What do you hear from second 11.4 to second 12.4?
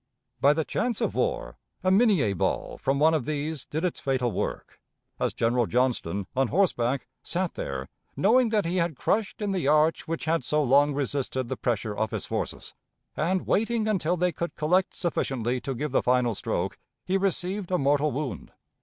the pressure of his